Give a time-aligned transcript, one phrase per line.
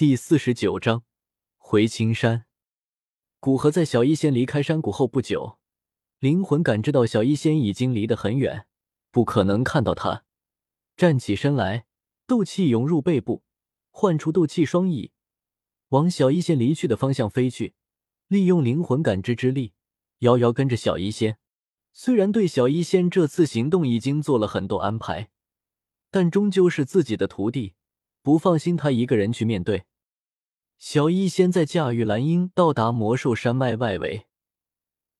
[0.00, 1.04] 第四十九章
[1.58, 2.46] 回青山。
[3.38, 5.58] 古河在小医仙离开山谷后不久，
[6.20, 8.66] 灵魂感知到小医仙已经离得很远，
[9.10, 10.24] 不可能看到他。
[10.96, 11.84] 站起身来，
[12.26, 13.42] 斗气涌入背部，
[13.90, 15.12] 唤出斗气双翼，
[15.88, 17.74] 往小医仙离去的方向飞去。
[18.28, 19.74] 利用灵魂感知之力，
[20.20, 21.36] 遥遥跟着小医仙。
[21.92, 25.28] 虽然对小医仙这次行动已经做了很多安排，
[26.10, 27.74] 但终究是自己的徒弟，
[28.22, 29.84] 不放心他一个人去面对。
[30.80, 34.26] 小医仙在驾驭蓝鹰到达魔兽山脉外围，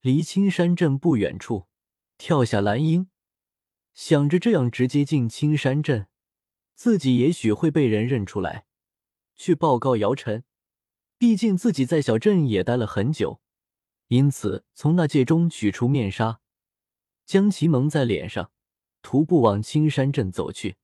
[0.01, 1.67] 离青山镇不远处，
[2.17, 3.11] 跳下蓝鹰，
[3.93, 6.07] 想着这样直接进青山镇，
[6.73, 8.65] 自己也许会被人认出来，
[9.35, 10.43] 去报告姚晨。
[11.19, 13.39] 毕竟自己在小镇也待了很久，
[14.07, 16.41] 因此从那戒中取出面纱，
[17.23, 18.51] 将其蒙在脸上，
[19.03, 20.77] 徒步往青山镇走去。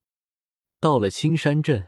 [0.80, 1.88] 到了青山镇，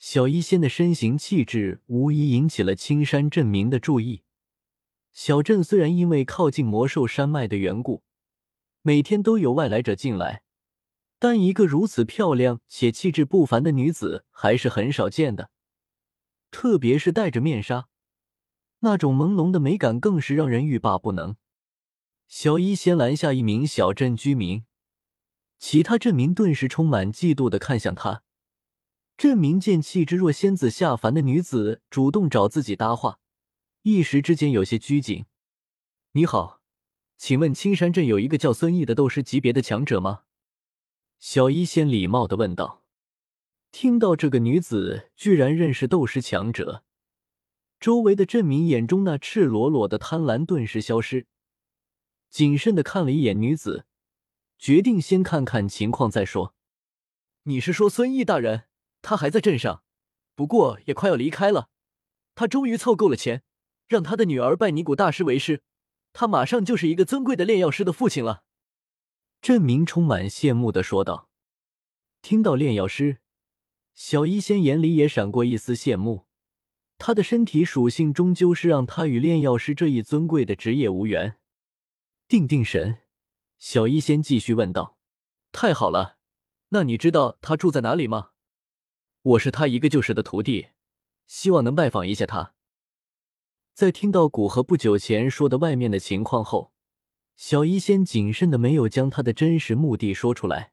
[0.00, 4.22] 小医仙的身形气质无疑引起了青山镇民的注意。
[5.12, 8.02] 小镇虽然因为靠近魔兽山脉的缘故，
[8.80, 10.42] 每天都有外来者进来，
[11.18, 15.50] 但一个如此漂亮且气质不凡的女子还是很少见的。
[16.50, 17.88] 特别是戴着面纱，
[18.78, 21.36] 那种朦胧的美感更是让人欲罢不能。
[22.26, 24.64] 小医仙拦下一名小镇居民，
[25.58, 28.22] 其他镇民顿时充满嫉妒的看向他。
[29.20, 33.18] 镇民见气质若仙子下凡的女子主动找自己搭话，
[33.82, 35.26] 一时之间有些拘谨。
[36.12, 36.62] 你好，
[37.18, 40.22] 请问青山镇有一个叫孙毅的斗师级别的强者吗？
[41.18, 42.82] 小医仙礼貌的问道。
[43.70, 46.82] 听到这个女子居然认识斗师强者，
[47.78, 51.26] 周围的镇民眼中那赤裸裸的贪婪顿时消失，
[52.30, 53.84] 谨慎的看了一眼女子，
[54.58, 56.54] 决定先看看情况再说。
[57.42, 58.69] 你是说孙毅大人？
[59.02, 59.82] 他还在镇上，
[60.34, 61.68] 不过也快要离开了。
[62.34, 63.42] 他终于凑够了钱，
[63.88, 65.62] 让他的女儿拜尼古大师为师，
[66.12, 68.44] 他马上就是一个尊贵的炼药师的父亲了。
[69.42, 71.28] 镇民充满羡慕的说道。
[72.22, 73.18] 听到炼药师。
[73.94, 76.26] 小医仙眼里也闪过一丝羡慕，
[76.96, 81.36] 他的身体属性终究是让他与炼药师这一尊贵的职业无缘。
[82.26, 83.00] 定定神，
[83.58, 84.96] 小医仙继续问道
[85.52, 86.16] ：“太好了，
[86.68, 88.30] 那你知道他住在哪里吗？
[89.22, 90.68] 我是他一个旧时的徒弟，
[91.26, 92.54] 希望能拜访一下他。”
[93.74, 96.72] 在听到古河不久前说的外面的情况后，
[97.36, 100.72] 小医仙谨慎的没有将他的真实目的说出来。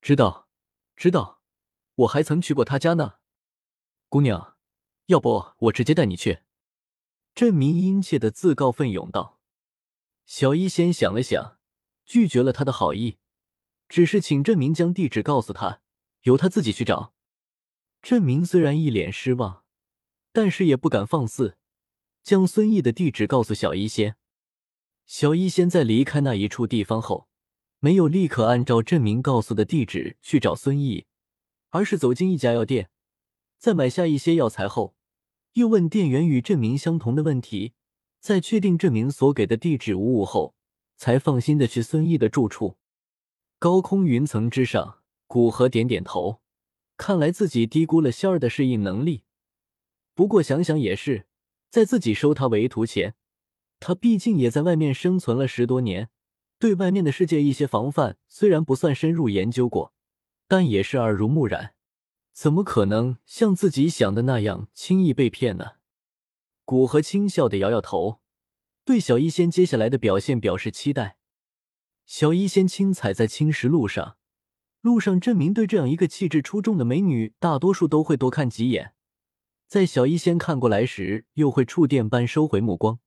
[0.00, 0.48] 知道，
[0.96, 1.42] 知道。
[1.96, 3.14] 我还曾去过他家呢，
[4.08, 4.56] 姑娘，
[5.06, 6.40] 要不我直接带你去？
[7.34, 9.40] 镇民殷切的自告奋勇道。
[10.24, 11.58] 小医仙想了想，
[12.04, 13.18] 拒绝了他的好意，
[13.88, 15.80] 只是请镇民将地址告诉他，
[16.22, 17.14] 由他自己去找。
[18.00, 19.64] 镇明虽然一脸失望，
[20.32, 21.56] 但是也不敢放肆，
[22.22, 24.16] 将孙毅的地址告诉小医仙。
[25.06, 27.28] 小医仙在离开那一处地方后，
[27.80, 31.06] 没有立刻按照镇明告诉的地址去找孙毅。
[31.70, 32.88] 而是走进一家药店，
[33.58, 34.94] 在买下一些药材后，
[35.52, 37.74] 又问店员与证明相同的问题，
[38.20, 40.54] 在确定证明所给的地址无误后，
[40.96, 42.78] 才放心的去孙毅的住处。
[43.58, 46.40] 高空云层之上，古河点点头，
[46.98, 49.22] 看来自己低估了仙儿的适应能力。
[50.14, 51.26] 不过想想也是，
[51.70, 53.14] 在自己收他为徒前，
[53.80, 56.10] 他毕竟也在外面生存了十多年，
[56.58, 59.94] 对外面的世界一些防范虽然不算深入研究过。
[60.50, 61.74] 但也是耳濡目染，
[62.32, 65.72] 怎么可能像自己想的那样轻易被骗呢？
[66.64, 68.20] 古河轻笑的摇摇头，
[68.84, 71.18] 对小医仙接下来的表现表示期待。
[72.06, 74.17] 小医仙轻踩在青石路上，
[74.80, 78.92] 路上镇民对这样一个气质出众的美女，大多数都会多看几眼，
[79.66, 82.98] 在小医仙看过来时，又会触电般收回目光。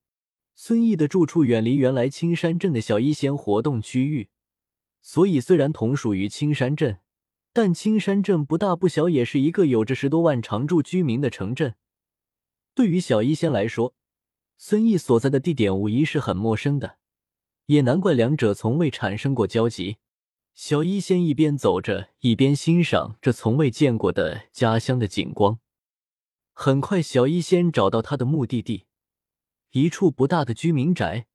[0.54, 4.30] 孙毅的住处远离原来青山镇的小医仙活动区域，
[5.02, 7.00] 所以虽然同属于青山镇。
[7.54, 11.76] 但青山镇不大不小，也是一个有着十多万常住居民的城镇。
[12.74, 13.94] 对于小医仙来说，
[14.58, 16.98] 孙毅所在的地点无疑是很陌生的，
[17.66, 19.98] 也难怪两者从未产生过交集。
[20.54, 25.60] 小医仙一边走着，一边欣赏这从未见过的家乡的景光。
[26.54, 28.86] 很快，小医仙找到他的目的地——
[29.72, 31.28] 一处不大的居民宅，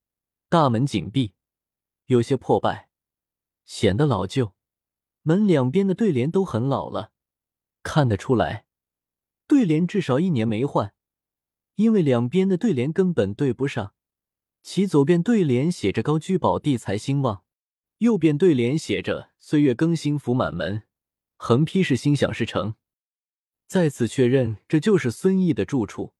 [0.49, 1.33] 大门紧闭，
[2.07, 2.89] 有些破败，
[3.65, 4.53] 显得老旧。
[5.23, 7.11] 门两边的对联都很老了，
[7.83, 8.67] 看得出来，
[9.49, 10.95] 对联至少一年没换，
[11.75, 13.95] 因为两边的对联根本对不上。
[14.63, 17.43] 其左边对联写着“高居宝地财兴旺”，
[17.99, 20.83] 右边对联写着“岁月更新福满门”，
[21.37, 22.75] 横批是“心想事成”。
[23.67, 26.15] 再次确认这就是孙毅的住处，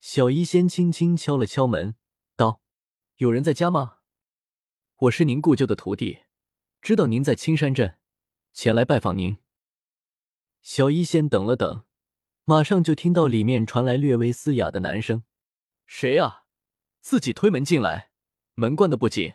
[0.00, 1.94] 小医仙轻轻敲了敲门，
[2.36, 2.62] 道
[3.18, 3.98] ：“有人在家吗？
[4.96, 6.20] 我是您故旧的徒弟，
[6.80, 7.98] 知道您在青山镇，
[8.54, 9.36] 前来拜访您。”
[10.62, 11.84] 小医仙等了等，
[12.44, 15.24] 马上就听到里面传来略微嘶哑的男声
[15.84, 16.44] ：“谁啊？
[17.02, 18.10] 自己推门进来，
[18.54, 19.34] 门关的不紧。”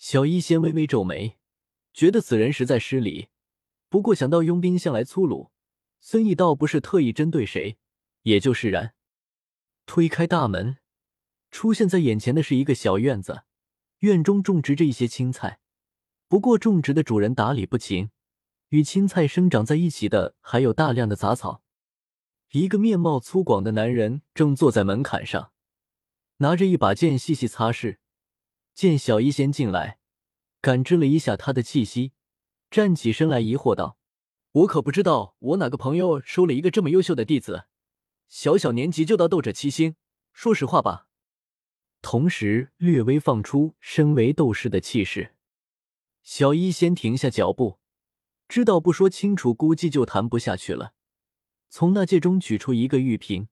[0.00, 1.36] 小医仙微微皱眉，
[1.92, 3.28] 觉得此人实在失礼。
[3.90, 5.50] 不过想到佣兵向来粗鲁，
[6.00, 7.76] 孙毅倒不是特意针对谁，
[8.22, 8.94] 也就释然。
[9.84, 10.78] 推开大门，
[11.50, 13.42] 出现在眼前的是一个小院子，
[13.98, 15.60] 院中种植着一些青菜，
[16.28, 18.08] 不过种植的主人打理不勤。
[18.70, 21.62] 与青菜生长在一起的还有大量的杂草。
[22.52, 25.52] 一个面貌粗犷的男人正坐在门槛上，
[26.38, 27.98] 拿着一把剑细细擦拭。
[28.74, 29.98] 见小医仙进来，
[30.60, 32.12] 感知了一下他的气息，
[32.70, 33.98] 站起身来疑惑道
[34.52, 37.64] ：“我可不知道我哪个朋友收了一个这么优秀的弟子，
[38.28, 39.96] 小小年纪就到斗者七星。
[40.32, 41.06] 说实话吧。”
[42.02, 45.34] 同时略微放出身为斗士的气势。
[46.22, 47.78] 小医仙停下脚步。
[48.48, 50.94] 知道不说清楚，估计就谈不下去了。
[51.68, 53.46] 从那戒中取出一个玉瓶，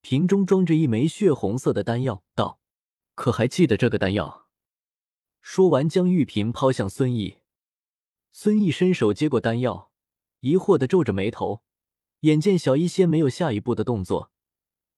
[0.00, 2.60] 瓶中装着一枚血红色的丹药，道
[3.16, 4.46] ：“可还记得这个丹药？”
[5.50, 7.38] 说完，将玉瓶抛向孙毅。
[8.32, 9.90] 孙毅伸手接过丹药，
[10.40, 11.62] 疑惑的皱着眉头。
[12.20, 14.30] 眼见小医仙没有下一步的动作，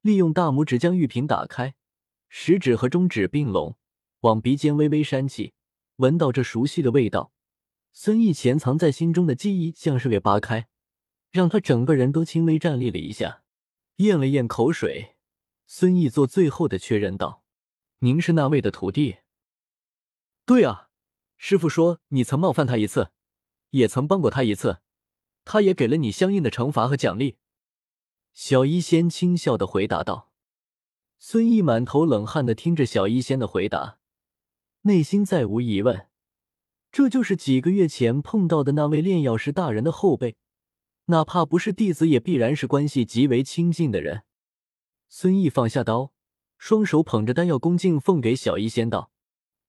[0.00, 1.76] 利用大拇指将玉瓶打开，
[2.28, 3.76] 食指和中指并拢，
[4.22, 5.52] 往鼻尖微微扇气，
[5.98, 7.32] 闻到这熟悉的味道。
[7.92, 10.66] 孙毅潜藏在心中的记忆像是被扒开，
[11.30, 13.44] 让他整个人都轻微站立了一下，
[13.98, 15.14] 咽了咽口水。
[15.68, 17.44] 孙毅做最后的确认道
[18.00, 19.18] ：“您是那位的徒弟
[20.50, 20.88] ？”“对啊，
[21.36, 23.12] 师傅说你曾冒犯他一次，
[23.70, 24.80] 也曾帮过他一次，
[25.44, 27.36] 他也给了你相应的惩罚和奖励。”
[28.34, 30.32] 小医仙轻笑的回答道。
[31.20, 33.98] 孙毅满头冷汗的听着小医仙的回答，
[34.80, 36.08] 内心再无疑问。
[36.90, 40.34] 这就是几个月前碰到的那位炼药师大人的后辈，
[41.04, 44.24] 哪怕不是弟子，也必然是关系极为亲近的人。
[45.08, 46.12] 孙毅放下刀，
[46.58, 49.12] 双手捧着丹药，恭敬奉给小医仙道：“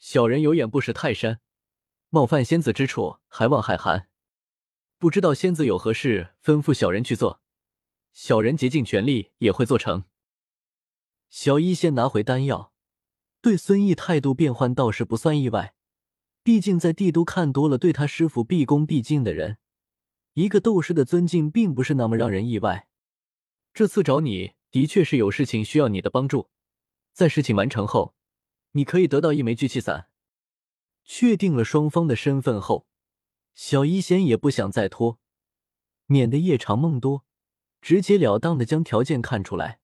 [0.02, 1.42] 小人有眼不识泰山，
[2.10, 4.10] 冒犯仙子之处，还望海涵。
[4.98, 7.40] 不知道仙子有何事吩咐小人去做，
[8.12, 10.06] 小人竭尽全力也会做成。”
[11.30, 12.74] 小医仙拿回丹药，
[13.44, 15.76] 对孙毅态度变换倒是不算意外。
[16.42, 19.60] 毕竟在帝都看多了对他师傅毕恭毕敬的人，
[20.34, 22.88] 一个斗士的尊敬并不是那么让人意外。
[23.72, 26.50] 这次找你的确是有事情需要你的帮助，
[27.14, 28.16] 在事情完成后，
[28.72, 30.08] 你可以得到一枚聚气伞。
[31.04, 32.88] 确定了双方的身份后，
[33.54, 35.20] 小医仙也不想再拖，
[36.06, 37.26] 免得夜长梦多，
[37.82, 39.81] 直截了当的将条件看出来。